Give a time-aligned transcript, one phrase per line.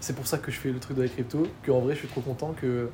[0.00, 2.08] c'est pour ça que je fais le truc de la crypto, qu'en vrai, je suis
[2.08, 2.88] trop content que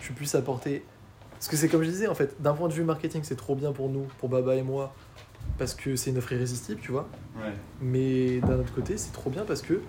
[0.00, 0.84] je puisse apporter.
[1.32, 3.54] Parce que c'est comme je disais, en fait, d'un point de vue marketing, c'est trop
[3.54, 4.92] bien pour nous, pour Baba et moi,
[5.56, 7.08] parce que c'est une offre irrésistible, tu vois.
[7.36, 7.52] Ouais.
[7.80, 9.80] Mais d'un autre côté, c'est trop bien parce que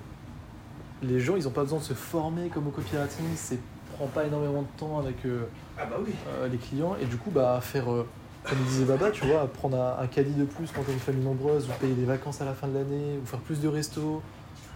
[1.02, 3.58] les gens, ils ont pas besoin de se former comme au copywriting, c'est
[3.96, 5.44] prend pas énormément de temps avec euh,
[5.78, 6.14] Ah bah oui.
[6.30, 8.06] euh, les clients et du coup, bah faire, euh,
[8.48, 11.24] comme disait Baba, tu vois, prendre un, un caddie de plus quand t'as une famille
[11.26, 14.22] nombreuse, ou payer des vacances à la fin de l'année, ou faire plus de restos,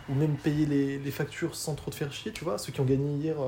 [0.10, 2.82] ou même payer les, les factures sans trop te faire chier, tu vois, ceux qui
[2.82, 3.48] ont gagné hier euh,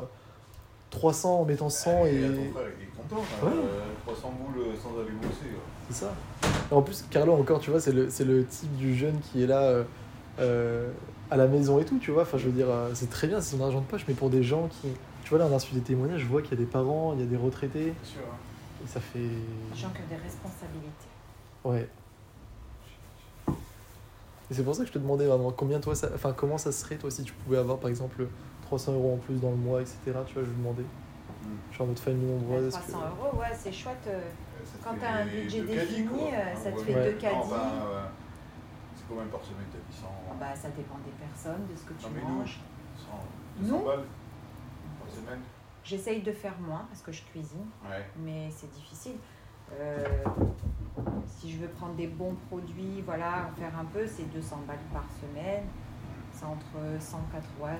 [0.91, 2.11] 300 en mettant 100 et...
[2.21, 3.21] Ton frère, il est content.
[3.21, 3.45] hein.
[3.45, 3.51] Ouais.
[3.53, 5.51] Euh, 300 boules sans aller bosser.
[5.89, 6.13] C'est ça.
[6.71, 9.47] Et en plus, Carlo, encore, tu vois, c'est le, le type du jeune qui est
[9.47, 9.83] là euh,
[10.39, 10.89] euh,
[11.29, 12.23] à la maison et tout, tu vois.
[12.23, 14.29] Enfin, je veux dire, euh, c'est très bien, c'est son argent de poche, mais pour
[14.29, 14.87] des gens qui.
[15.23, 17.13] Tu vois, là, on a reçu des témoignages, je vois qu'il y a des parents,
[17.13, 18.21] il y a des retraités, Bien sûr.
[18.21, 18.35] hein.
[18.85, 19.19] et ça fait.
[19.19, 21.09] Les gens qui ont des responsabilités.
[21.63, 21.87] Ouais.
[24.49, 26.09] Et c'est pour ça que je te demandais, maman, combien toi, ça...
[26.13, 28.27] enfin, comment ça serait, toi, si tu pouvais avoir, par exemple,
[28.63, 29.97] 300 euros en plus dans le mois, etc.
[30.27, 30.83] Tu vois, je me demandais.
[30.83, 31.73] Mm.
[31.73, 32.67] Genre, notre famille nombreuse.
[32.67, 33.97] est-ce 300 que- euros, ouais, c'est chouette.
[34.07, 34.21] euh,
[34.63, 36.17] Ça te Quand fait t'as un budget défini, quoi.
[36.33, 36.83] euh, ça te Ouais.
[36.85, 37.11] fait Ouais.
[37.13, 37.35] deux caddies.
[37.37, 38.05] enfin, euh,
[38.95, 41.83] c'est combien par semaine t'as dit 100 Ah bah, ça dépend des personnes, de ce
[41.83, 42.59] que tu Non, mais nous, manges.
[42.97, 43.05] 100,
[43.61, 44.03] Nous 200 balles
[45.03, 45.39] par semaine
[45.83, 48.03] J'essaye de faire moins parce que je cuisine, Ouais.
[48.23, 49.17] mais c'est difficile.
[49.79, 50.03] Euh,
[51.27, 54.77] si je veux prendre des bons produits, voilà, en faire un peu, c'est 200 balles
[54.93, 55.63] par semaine.
[56.33, 57.79] C'est entre 180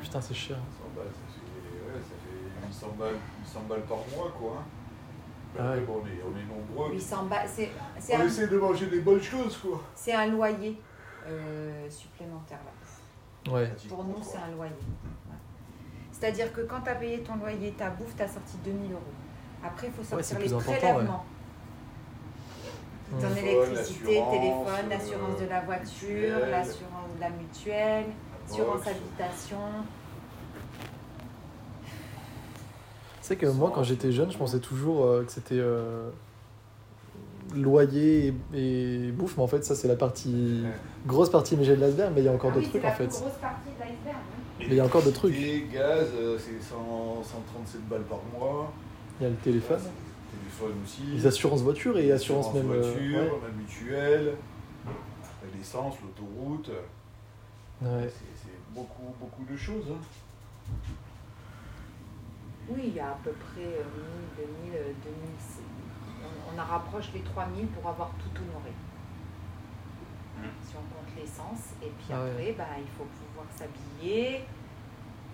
[0.00, 0.56] Putain, c'est cher.
[0.56, 4.62] 100 balles, ça fait, ouais, ça fait 800 balles, 800 balles par mois, quoi.
[5.58, 5.80] Ah ouais.
[5.82, 6.92] bon, on, est, on est nombreux.
[6.94, 9.82] 800 balles, c'est c'est On un, essaie de manger des bonnes choses, quoi.
[9.94, 10.80] c'est un loyer
[11.26, 13.52] euh, supplémentaire là.
[13.52, 13.70] Ouais.
[13.88, 14.72] Pour nous, c'est un loyer.
[14.72, 15.36] Ouais.
[16.10, 19.02] C'est-à-dire que quand tu as payé ton loyer, ta bouffe, tu as sorti 2000 euros.
[19.62, 21.24] Après, il faut sortir les prélèvements.
[23.12, 23.20] Ouais.
[23.22, 26.50] Ton électricité, téléphone, l'assurance de la voiture, mutuelle.
[26.50, 28.04] l'assurance de la mutuelle,
[28.48, 28.88] l'assurance box.
[28.88, 29.58] habitation.
[33.20, 36.10] Tu sais que moi, quand j'étais jeune, je pensais toujours euh, que c'était euh,
[37.54, 40.64] loyer et, et bouffe, mais en fait, ça, c'est la partie.
[41.06, 42.82] Grosse partie mais j'ai de l'iceberg, mais il y a encore Ah d'autres oui, trucs
[42.82, 43.06] c'est en la fait.
[43.06, 44.16] grosse partie de l'iceberg.
[44.16, 44.40] hein.
[44.60, 45.34] Mais il y a encore d'autres trucs.
[45.36, 48.72] Et gaz, euh, c'est 100 137 balles par mois.
[49.20, 49.80] Il y a le téléphone,
[50.38, 51.02] Téléphone aussi.
[51.02, 52.70] les assurances voiture et assurance même.
[52.70, 53.40] euh, voiture, ouais.
[53.42, 54.34] la mutuelle,
[55.56, 56.70] l'essence, l'autoroute.
[57.82, 58.10] Ouais.
[58.10, 59.84] C'est beaucoup, beaucoup de choses.
[59.90, 60.72] hein.
[62.68, 63.84] Oui, il y a à peu près euh,
[64.38, 65.14] 1000, 2000, euh, 2000.
[65.38, 65.60] c'est-
[66.24, 68.72] On, on en rapproche les 3000 pour avoir tout honoré.
[70.66, 71.72] Si on compte l'essence.
[71.82, 72.30] Et puis Ah ouais.
[72.30, 74.44] après, bah, il faut pouvoir s'habiller.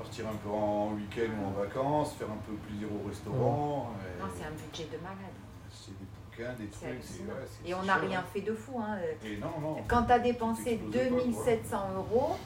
[0.00, 3.92] Partir un peu en week-end ou en vacances, faire un peu plaisir au restaurant.
[4.18, 5.36] Non, c'est un budget de malade.
[5.70, 7.28] C'est des bouquins, des trucs.
[7.28, 8.80] ouais, Et on n'a rien fait de fou.
[8.80, 8.96] Hein.
[9.24, 9.76] Et non, non.
[9.86, 11.18] Quand tu as dépensé T'exploses pas, quoi.
[11.20, 12.36] 2700 euros,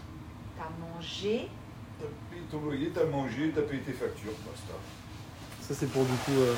[0.56, 1.48] tu as mangé.
[2.00, 4.74] T'as payé ton loyer, t'as mangé, t'as payé tes factures, basta.
[5.60, 6.32] Ça, c'est pour du coup.
[6.32, 6.54] euh,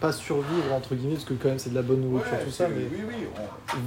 [0.00, 2.68] pas survivre entre guillemets, parce que quand même c'est de la bonne nourriture, tout ça,
[2.68, 3.28] mais Oui, oui,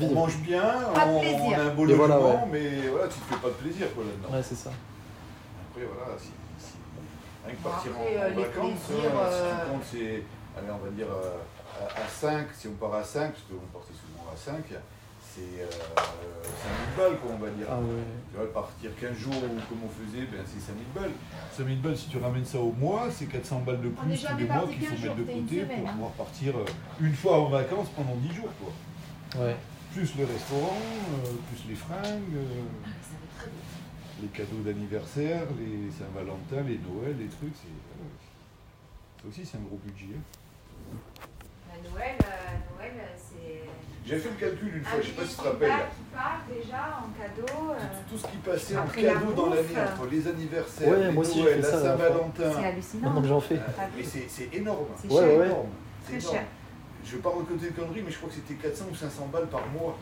[0.02, 2.36] on, mange bien, Pas on, a un beau logement, voilà, ouais.
[2.54, 4.34] mais voilà, tu te fais pas de plaisir quoi là-dedans.
[4.38, 4.72] Ouais, c'est ça.
[5.76, 6.80] Après, voilà, si, si-
[7.46, 10.24] rien que Bon, partir après, en, euh, en vacances, plaisirs, euh, si tu comptes, c'est,
[10.56, 13.92] allez, on va dire euh, à, 5, si on part à 5, parce qu'on partait
[13.92, 17.68] souvent à 5, c'est euh, 5000 balles, quoi, on va dire.
[17.70, 18.08] Ah ouais.
[18.32, 21.12] Tu vois, partir 15 jours ou comme on faisait, ben, c'est 5000 balles.
[21.52, 24.46] 5000 balles, si tu ramènes ça au mois, c'est 400 balles de plus tous les
[24.48, 25.92] mois qu'il faut 15 mettre de côté semaine, pour hein.
[25.92, 26.66] pouvoir partir euh,
[27.04, 28.54] une fois en vacances pendant 10 jours.
[28.64, 29.44] Quoi.
[29.44, 29.58] Ouais.
[29.92, 33.60] Plus le restaurant, euh, plus les fringues, euh, Ah, ça va être très bien.
[34.22, 37.54] Les cadeaux d'anniversaire, les Saint-Valentin, les Noël, les trucs.
[37.56, 38.12] C'est, voilà.
[39.22, 40.16] Ça aussi, c'est un gros budget.
[40.16, 40.98] hein.
[41.74, 43.62] La Noël, euh, Noël c'est.
[44.08, 45.72] J'ai fait le calcul une un fois, je sais pas si tu te rappelles.
[45.72, 47.72] repas qui part déjà en cadeau.
[47.72, 47.76] euh,
[48.08, 51.12] Tout, tout ce qui passait en la cadeau dans l'année, entre les anniversaires, Ouais, les
[51.12, 51.80] moi aussi, j'ai Noël, la fois.
[51.80, 52.64] c'est Saint-Valentin.
[52.64, 53.24] hallucinant.
[53.24, 53.56] J'en fais.
[53.56, 53.60] Euh,
[53.98, 54.86] mais c'est, c'est énorme.
[55.02, 55.40] C'est Ouais, cher.
[55.40, 55.46] ouais.
[55.48, 55.70] énorme.
[56.04, 56.36] C'est Très énorme.
[56.36, 56.46] cher.
[57.04, 59.48] Je vais pas raconter de conneries, mais je crois que c'était 400 ou 500 balles
[59.48, 59.98] par mois.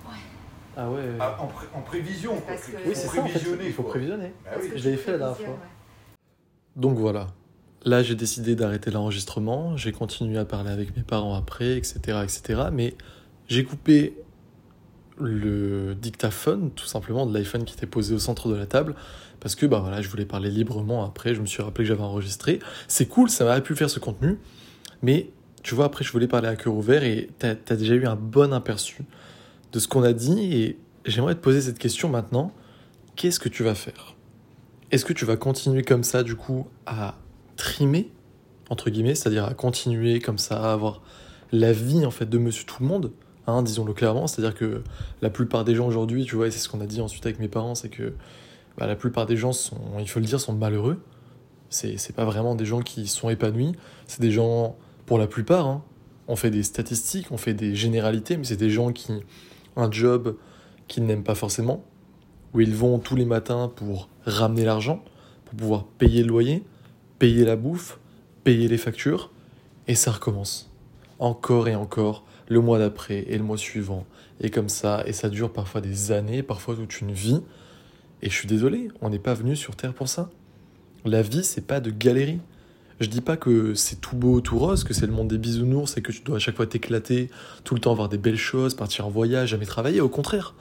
[0.76, 1.02] Ah ouais.
[1.20, 2.54] Ah, en, pré- en prévision, quoi.
[2.56, 3.32] Parce que- oui, c'est ça en fait.
[3.34, 3.92] prévisionner, Il faut quoi.
[3.92, 4.34] prévisionner.
[4.44, 4.70] Bah oui.
[4.76, 5.48] je l'avais fait la dernière fois.
[5.48, 5.56] ouais.
[6.76, 7.28] Donc voilà.
[7.86, 9.76] Là, j'ai décidé d'arrêter l'enregistrement.
[9.78, 12.64] J'ai continué à parler avec mes parents après, etc., etc.
[12.72, 12.96] Mais
[13.48, 14.18] j'ai coupé
[15.20, 18.96] le dictaphone, tout simplement, de l'iPhone qui était posé au centre de la table,
[19.40, 21.36] parce que bah voilà, je voulais parler librement après.
[21.36, 22.60] Je me suis rappelé que j'avais enregistré.
[22.88, 24.40] C'est cool, ça m'a pu faire ce contenu,
[25.04, 25.30] mais
[25.62, 28.16] tu vois, après, je voulais parler à cœur ouvert et t'as as déjà eu un
[28.16, 29.04] bon aperçu
[29.74, 32.52] de ce qu'on a dit et j'aimerais te poser cette question maintenant.
[33.16, 34.16] Qu'est-ce que tu vas faire?
[34.92, 37.18] Est-ce que tu vas continuer comme ça, du coup, à
[37.58, 38.12] trimer,
[38.70, 41.02] entre guillemets, c'est-à-dire à continuer comme ça, à avoir
[41.52, 43.12] la vie, en fait, de monsieur tout le monde
[43.48, 44.84] hein, disons-le clairement, c'est-à-dire que
[45.22, 47.40] la plupart des gens aujourd'hui, tu vois, et c'est ce qu'on a dit ensuite avec
[47.40, 48.14] mes parents, c'est que
[48.78, 51.02] bah, la plupart des gens sont, il faut le dire, sont malheureux.
[51.70, 53.72] C'est, pas vraiment des gens qui sont épanouis.
[54.06, 54.76] C'est des gens,
[55.08, 55.84] pour la plupart, hein,
[56.28, 59.12] on fait des statistiques, on fait des généralités, mais c'est des gens qui
[59.76, 60.36] un job
[60.88, 61.84] qu'ils n'aiment pas forcément,
[62.54, 65.04] où ils vont tous les matins pour ramener l'argent,
[65.46, 66.64] pour pouvoir payer le loyer,
[67.20, 68.00] payer la bouffe,
[68.44, 69.32] payer les factures,
[69.88, 70.72] et ça recommence.
[71.20, 74.06] Encore et encore, le mois d'après et le mois suivant,
[74.42, 77.42] et comme ça, et ça dure parfois des années, parfois toute une vie.
[78.22, 80.30] Et je suis désolé, on n'est pas venu sur Terre pour ça.
[81.06, 82.40] La vie, c'est pas de galérie.
[83.00, 85.98] Je dis pas que c'est tout beau, tout rose, que c'est le monde des bisounours
[85.98, 87.30] et que tu dois à chaque fois t'éclater,
[87.64, 90.02] tout le temps voir des belles choses, partir en voyage, jamais travailler.
[90.02, 90.54] Au contraire,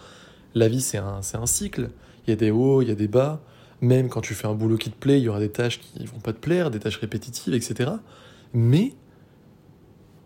[0.55, 1.91] la vie, c'est un, un cycle.
[2.27, 3.43] Il y a des hauts, il y a des bas.
[3.81, 6.05] Même quand tu fais un boulot qui te plaît, il y aura des tâches qui
[6.07, 7.91] vont pas te plaire, des tâches répétitives, etc.
[8.53, 8.95] Mais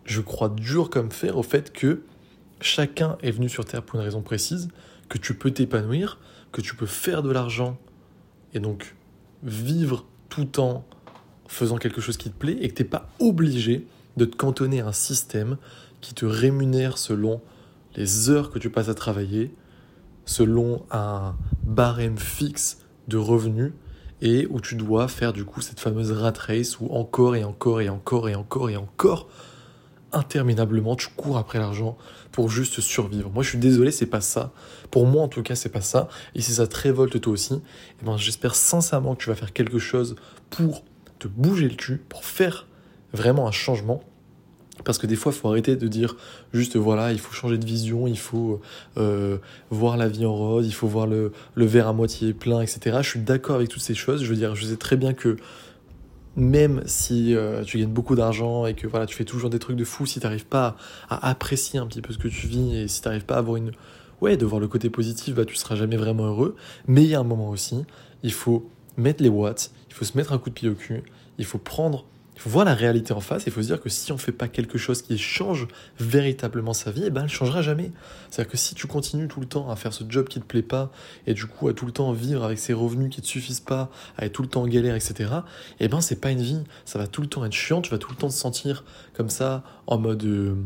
[0.04, 2.02] je crois dur comme fer au fait que
[2.60, 4.68] chacun est venu sur Terre pour une raison précise,
[5.08, 6.18] que tu peux t'épanouir,
[6.52, 7.78] que tu peux faire de l'argent
[8.54, 8.94] et donc
[9.42, 10.84] vivre tout en
[11.48, 14.80] faisant quelque chose qui te plaît et que tu n'es pas obligé de te cantonner
[14.80, 15.56] à un système
[16.00, 17.40] qui te rémunère selon
[17.96, 19.54] les heures que tu passes à travailler,
[20.24, 21.34] selon un
[21.64, 22.78] barème fixe
[23.08, 23.72] de revenus
[24.22, 27.80] et où tu dois faire du coup cette fameuse rat race où encore et encore
[27.80, 29.28] et encore et encore et encore
[30.12, 31.98] interminablement tu cours après l'argent
[32.32, 33.30] pour juste survivre.
[33.30, 34.52] Moi je suis désolé, c'est pas ça.
[34.90, 36.08] Pour moi en tout cas, c'est pas ça.
[36.34, 37.62] Et si ça te révolte toi aussi,
[38.00, 40.16] eh ben, j'espère sincèrement que tu vas faire quelque chose
[40.50, 40.84] pour
[41.18, 42.66] te bouger le cul, pour faire
[43.12, 44.02] vraiment un changement
[44.84, 46.16] parce que des fois, il faut arrêter de dire
[46.52, 48.60] juste voilà, il faut changer de vision, il faut
[48.98, 49.38] euh,
[49.70, 52.98] voir la vie en rose, il faut voir le, le verre à moitié plein, etc.
[53.02, 54.22] Je suis d'accord avec toutes ces choses.
[54.22, 55.36] Je veux dire, je sais très bien que
[56.36, 59.76] même si euh, tu gagnes beaucoup d'argent et que voilà, tu fais toujours des trucs
[59.76, 60.76] de fou, si tu n'arrives pas
[61.08, 63.38] à, apprécier un petit peu ce que tu vis et si tu n'arrives pas à
[63.38, 63.72] avoir une.
[64.22, 66.56] Ouais, de voir le côté positif, bah, tu seras jamais vraiment heureux.
[66.86, 67.84] Mais il y a un moment aussi,
[68.22, 71.02] il faut mettre les watts, il faut se mettre un coup de pied au cul,
[71.38, 72.04] il faut prendre
[72.36, 74.20] il faut voir la réalité en face, il faut se dire que si on ne
[74.20, 75.66] fait pas quelque chose qui change
[75.98, 77.90] véritablement sa vie, eh ben elle ne changera jamais.
[78.30, 80.48] C'est-à-dire que si tu continues tout le temps à faire ce job qui ne te
[80.48, 80.92] plaît pas,
[81.26, 83.60] et du coup à tout le temps vivre avec ces revenus qui ne te suffisent
[83.60, 85.30] pas, à être tout le temps en galère, etc.,
[85.80, 86.62] eh ben c'est pas une vie.
[86.84, 88.84] Ça va tout le temps être chiant, tu vas tout le temps te sentir
[89.14, 90.56] comme ça, en mode euh,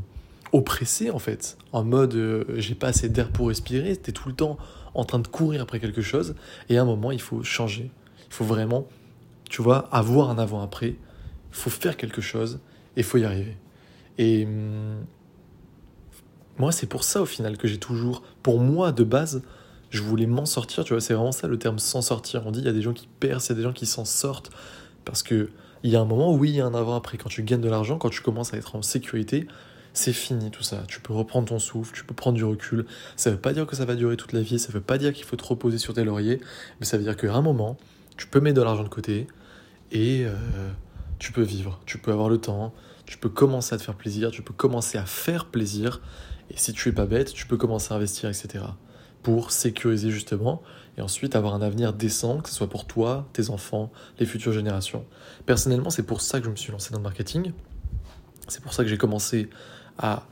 [0.53, 4.29] oppressé en fait, en mode euh, j'ai pas assez d'air pour respirer, tu es tout
[4.29, 4.59] le temps
[4.95, 6.35] en train de courir après quelque chose,
[6.69, 7.93] et à un moment il faut changer.
[8.31, 8.87] Il faut vraiment,
[9.49, 10.97] tu vois, avoir un avant-après
[11.51, 12.61] il faut faire quelque chose
[12.97, 13.57] et il faut y arriver.
[14.19, 15.05] Et hum,
[16.59, 19.43] moi, c'est pour ça au final que j'ai toujours, pour moi de base,
[19.91, 20.85] je voulais m'en sortir.
[20.85, 22.47] Tu vois, c'est vraiment ça le terme s'en sortir.
[22.47, 23.87] On dit il y a des gens qui percent, il y a des gens qui
[23.87, 24.51] s'en sortent
[25.05, 25.51] parce que
[25.83, 27.17] il y a un moment, oui, il y a un avant après.
[27.17, 29.47] Quand tu gagnes de l'argent, quand tu commences à être en sécurité,
[29.95, 30.85] c'est fini tout ça.
[30.87, 32.85] Tu peux reprendre ton souffle, tu peux prendre du recul.
[33.17, 35.15] Ça veut pas dire que ça va durer toute la vie, ça veut pas dire
[35.15, 36.39] qu'il faut te reposer sur tes lauriers,
[36.79, 37.79] mais ça veut dire qu'à un moment,
[38.21, 39.27] tu peux mettre de l'argent de côté
[39.93, 40.35] et euh,
[41.19, 42.75] tu peux vivre, tu peux avoir le temps,
[43.07, 46.03] tu peux commencer à te faire plaisir, tu peux commencer à faire plaisir,
[46.51, 48.63] et si tu es pas bête, tu peux commencer à investir, etc.
[49.23, 50.61] Pour sécuriser justement,
[50.99, 54.53] et ensuite avoir un avenir décent, que ce soit pour toi, tes enfants, les futures
[54.53, 55.07] générations.
[55.47, 57.53] Personnellement, c'est pour ça que je me suis lancé dans le marketing,
[58.49, 59.49] c'est pour ça que j'ai commencé
[59.97, 60.25] à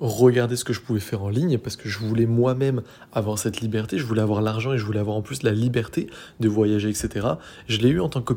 [0.00, 2.82] regarder ce que je pouvais faire en ligne parce que je voulais moi-même
[3.12, 6.08] avoir cette liberté, je voulais avoir l'argent et je voulais avoir en plus la liberté
[6.40, 7.26] de voyager, etc.
[7.68, 8.34] Je l'ai eu en tant que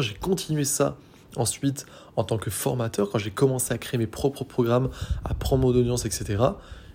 [0.00, 0.98] j'ai continué ça
[1.36, 1.86] Ensuite,
[2.16, 4.88] en tant que formateur, quand j'ai commencé à créer mes propres programmes,
[5.24, 6.42] à prendre mon audience, etc.,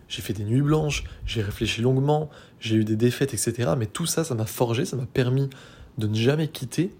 [0.08, 2.30] j'ai fait des nuits blanches, j'ai réfléchi longuement,
[2.60, 3.74] j'ai eu des défaites, etc.
[3.78, 5.50] Mais tout ça, ça m'a forgé, ça m'a permis
[5.98, 6.94] de ne jamais quitter.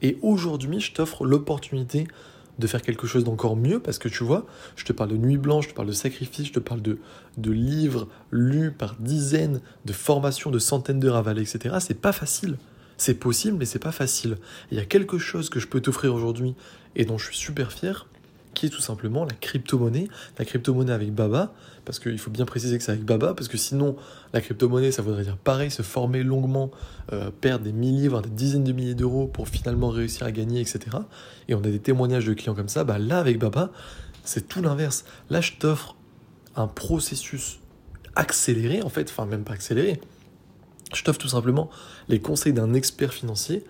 [0.00, 2.06] Et aujourd'hui, je t'offre l'opportunité
[2.58, 4.46] de faire quelque chose d'encore mieux parce que tu vois,
[4.76, 6.98] je te parle de nuits blanches, je te parle de sacrifices, je te parle de,
[7.36, 11.76] de livres lus par dizaines, de formations, de centaines d'heures avalées, etc.
[11.80, 12.56] C'est pas facile.
[12.98, 14.38] C'est possible, mais c'est pas facile.
[14.70, 16.54] Il y a quelque chose que je peux t'offrir aujourd'hui
[16.94, 18.06] et dont je suis super fier,
[18.56, 20.08] qui est tout simplement la crypto-monnaie.
[20.38, 21.52] La crypto-monnaie avec Baba,
[21.84, 23.96] parce qu'il faut bien préciser que c'est avec Baba, parce que sinon,
[24.32, 26.70] la crypto-monnaie, ça voudrait dire pareil, se former longuement,
[27.12, 30.62] euh, perdre des milliers, voire des dizaines de milliers d'euros pour finalement réussir à gagner,
[30.62, 30.96] etc.
[31.48, 32.82] Et on a des témoignages de clients comme ça.
[32.82, 33.70] Bah là, avec Baba,
[34.24, 35.04] c'est tout l'inverse.
[35.28, 35.94] Là, je t'offre
[36.56, 37.60] un processus
[38.14, 40.00] accéléré, en fait, enfin même pas accéléré,
[40.94, 41.68] je t'offre tout simplement
[42.08, 43.64] les conseils d'un expert financier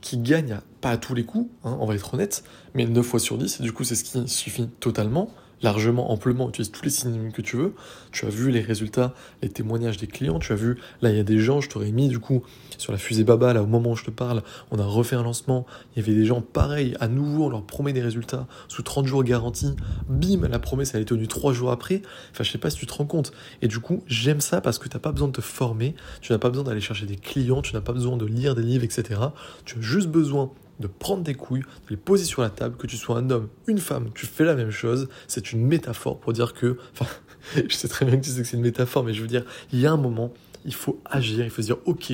[0.00, 3.20] qui gagne pas à tous les coups, hein, on va être honnête, mais 9 fois
[3.20, 5.30] sur 10, et du coup c'est ce qui suffit totalement,
[5.62, 7.74] largement, amplement, utilise tous les synonymes que tu veux.
[8.12, 11.20] Tu as vu les résultats, les témoignages des clients, tu as vu, là il y
[11.20, 12.42] a des gens, je t'aurais mis du coup
[12.78, 15.22] sur la fusée Baba, là au moment où je te parle, on a refait un
[15.22, 18.82] lancement, il y avait des gens pareils, à nouveau on leur promet des résultats sous
[18.82, 19.74] 30 jours garantis,
[20.08, 22.86] bim, la promesse elle est tenue 3 jours après, enfin je sais pas si tu
[22.86, 23.32] te rends compte.
[23.62, 26.32] Et du coup j'aime ça parce que tu n'as pas besoin de te former, tu
[26.32, 28.84] n'as pas besoin d'aller chercher des clients, tu n'as pas besoin de lire des livres,
[28.84, 29.20] etc.
[29.64, 32.86] Tu as juste besoin de prendre des couilles, de les poser sur la table, que
[32.86, 35.08] tu sois un homme, une femme, tu fais la même chose.
[35.26, 37.10] C'est une métaphore pour dire que, enfin,
[37.68, 39.44] je sais très bien que tu sais que c'est une métaphore, mais je veux dire,
[39.72, 40.32] il y a un moment,
[40.64, 42.12] il faut agir, il faut se dire, ok,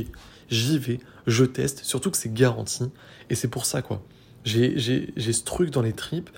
[0.48, 2.84] j'y vais, je teste, surtout que c'est garanti.
[3.30, 4.02] Et c'est pour ça, quoi.
[4.44, 6.30] J'ai ce truc dans les tripes,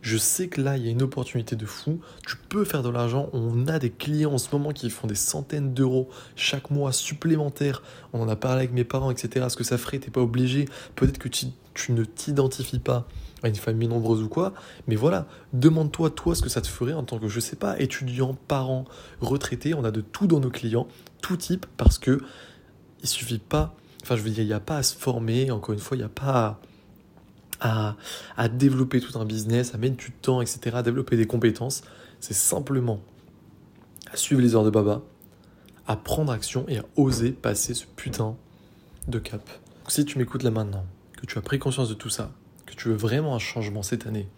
[0.00, 2.00] je sais que là, il y a une opportunité de fou.
[2.26, 3.28] Tu peux faire de l'argent.
[3.32, 7.82] On a des clients en ce moment qui font des centaines d'euros chaque mois supplémentaires.
[8.12, 9.46] On en a parlé avec mes parents, etc.
[9.48, 10.66] Ce que ça ferait, t'es pas obligé.
[10.94, 11.46] Peut-être que tu,
[11.78, 13.06] tu ne t'identifies pas
[13.42, 14.52] à une famille nombreuse ou quoi.
[14.88, 17.78] Mais voilà, demande-toi, toi, ce que ça te ferait en tant que, je sais pas,
[17.80, 18.84] étudiant, parent,
[19.20, 19.74] retraité.
[19.74, 20.88] On a de tout dans nos clients,
[21.22, 22.20] tout type, parce que
[23.02, 23.76] il suffit pas.
[24.02, 25.50] Enfin, je veux dire, il n'y a pas à se former.
[25.50, 26.60] Encore une fois, il n'y a pas à
[27.60, 31.82] à, développer tout un business, à mettre du temps, etc., à développer des compétences.
[32.20, 33.00] C'est simplement
[34.12, 35.02] à suivre les heures de Baba,
[35.86, 38.36] à prendre action et à oser passer ce putain
[39.08, 39.42] de cap.
[39.88, 40.84] si tu m'écoutes là maintenant,
[41.18, 42.32] que tu as pris conscience de tout ça,
[42.64, 44.28] que tu veux vraiment un changement cette année,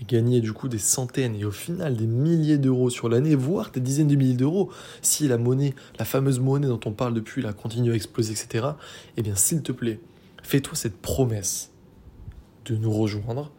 [0.00, 3.72] et gagner du coup des centaines et au final des milliers d'euros sur l'année, voire
[3.72, 4.70] des dizaines de milliers d'euros,
[5.02, 8.68] si la monnaie, la fameuse monnaie dont on parle depuis, la continue à exploser, etc.,
[9.16, 10.00] eh bien s'il te plaît,
[10.42, 11.72] fais-toi cette promesse
[12.64, 13.50] de nous rejoindre.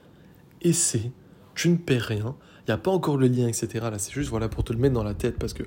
[0.72, 1.12] c'est
[1.56, 2.36] tu ne perds rien.
[2.62, 3.68] Il n'y a pas encore le lien, etc.
[3.90, 5.64] Là, c'est juste voilà, pour te le mettre dans la tête parce que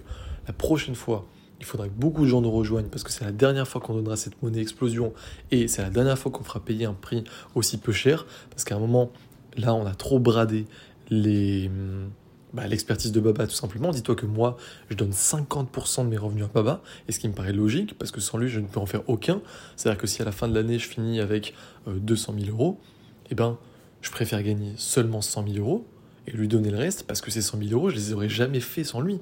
[0.46, 1.26] la prochaine fois,
[1.58, 3.94] il faudra que beaucoup de gens nous rejoignent parce que c'est la dernière fois qu'on
[3.94, 5.12] donnera cette monnaie explosion
[5.50, 7.24] et c'est la dernière fois qu'on fera payer un prix
[7.54, 9.10] aussi peu cher parce qu'à un moment,
[9.56, 10.66] là, on a trop bradé
[11.10, 11.70] les.
[12.54, 13.90] Bah, l'expertise de Baba tout simplement.
[13.90, 14.56] Dis-toi que moi,
[14.88, 18.10] je donne 50% de mes revenus à Baba, et ce qui me paraît logique, parce
[18.10, 19.42] que sans lui, je ne peux en faire aucun.
[19.76, 21.54] C'est-à-dire que si à la fin de l'année, je finis avec
[21.86, 22.80] 200 euh, 000 euros,
[23.30, 23.58] eh ben,
[24.00, 25.86] je préfère gagner seulement 100 000 euros
[26.26, 28.60] et lui donner le reste parce que ces 100 000 euros, je les aurais jamais
[28.60, 29.20] fait sans lui.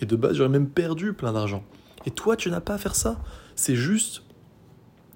[0.00, 1.64] Et de base, j'aurais même perdu plein d'argent.
[2.06, 3.20] Et toi, tu n'as pas à faire ça.
[3.54, 4.22] C'est juste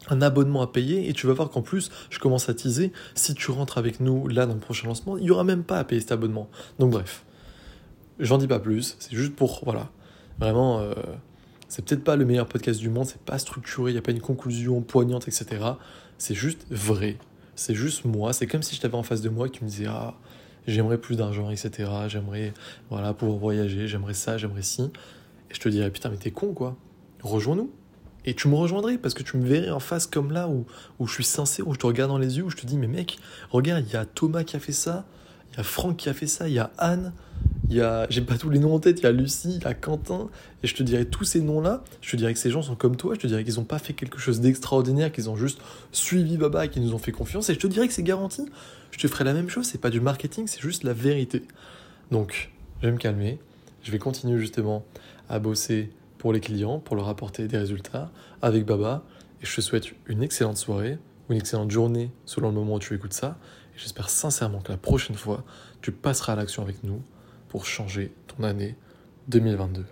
[0.08, 2.92] un abonnement à payer et tu vas voir qu'en plus, je commence à teaser.
[3.14, 5.78] Si tu rentres avec nous là dans le prochain lancement, il n'y aura même pas
[5.78, 6.48] à payer cet abonnement.
[6.78, 7.24] Donc bref,
[8.18, 8.96] j'en dis pas plus.
[8.98, 9.90] C'est juste pour, voilà,
[10.38, 10.94] vraiment, euh,
[11.68, 14.12] c'est peut-être pas le meilleur podcast du monde, c'est pas structuré, il n'y a pas
[14.12, 15.46] une conclusion poignante, etc.
[16.16, 17.18] C'est juste vrai.
[17.54, 18.32] C'est juste moi.
[18.32, 20.14] C'est comme si je t'avais en face de moi et que tu me disais Ah,
[20.72, 21.90] j'aimerais plus d'argent, etc.
[22.08, 22.52] J'aimerais
[22.90, 24.82] voilà, pouvoir voyager, j'aimerais ça, j'aimerais ci.
[25.50, 26.76] Et je te dirais Putain, mais t'es con, quoi.
[27.22, 27.72] Rejoins-nous.
[28.24, 30.66] Et tu me rejoindrais parce que tu me verrais en face comme là où,
[30.98, 32.76] où je suis sincère, où je te regarde dans les yeux, où je te dis
[32.76, 33.18] Mais mec,
[33.50, 35.06] regarde, il y a Thomas qui a fait ça,
[35.52, 37.12] il y a Franck qui a fait ça, il y a Anne,
[37.70, 39.62] il y a, j'ai pas tous les noms en tête, il y a Lucie, il
[39.62, 40.30] y a Quentin,
[40.62, 42.96] et je te dirais tous ces noms-là, je te dirais que ces gens sont comme
[42.96, 45.60] toi, je te dirais qu'ils n'ont pas fait quelque chose d'extraordinaire, qu'ils ont juste
[45.92, 48.46] suivi Baba et qu'ils nous ont fait confiance, et je te dirais que c'est garanti.
[48.90, 51.42] Je te ferai la même chose, c'est pas du marketing, c'est juste la vérité.
[52.10, 53.38] Donc, je vais me calmer,
[53.82, 54.86] je vais continuer justement
[55.28, 58.10] à bosser pour les clients, pour leur apporter des résultats
[58.40, 59.04] avec Baba,
[59.42, 60.98] et je te souhaite une excellente soirée,
[61.28, 63.38] ou une excellente journée selon le moment où tu écoutes ça,
[63.74, 65.44] et j'espère sincèrement que la prochaine fois,
[65.82, 67.02] tu passeras à l'action avec nous
[67.48, 68.76] pour changer ton année
[69.28, 69.84] 2022.